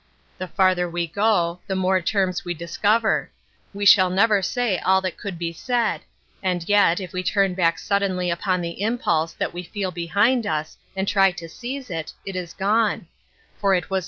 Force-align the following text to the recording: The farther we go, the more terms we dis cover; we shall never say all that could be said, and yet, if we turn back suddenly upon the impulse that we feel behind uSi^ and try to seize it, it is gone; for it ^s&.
The 0.39 0.47
farther 0.47 0.89
we 0.89 1.05
go, 1.05 1.59
the 1.67 1.75
more 1.75 2.01
terms 2.01 2.43
we 2.43 2.55
dis 2.55 2.75
cover; 2.75 3.29
we 3.71 3.85
shall 3.85 4.09
never 4.09 4.41
say 4.41 4.79
all 4.79 4.99
that 5.01 5.15
could 5.15 5.37
be 5.37 5.53
said, 5.53 6.01
and 6.41 6.67
yet, 6.67 6.99
if 6.99 7.13
we 7.13 7.21
turn 7.21 7.53
back 7.53 7.77
suddenly 7.77 8.31
upon 8.31 8.61
the 8.61 8.81
impulse 8.81 9.33
that 9.33 9.53
we 9.53 9.61
feel 9.61 9.91
behind 9.91 10.45
uSi^ 10.45 10.77
and 10.95 11.07
try 11.07 11.29
to 11.33 11.47
seize 11.47 11.91
it, 11.91 12.13
it 12.25 12.35
is 12.35 12.55
gone; 12.55 13.09
for 13.59 13.75
it 13.75 13.89
^s&. 13.89 13.99